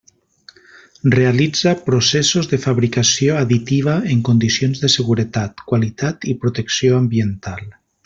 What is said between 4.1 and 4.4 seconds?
en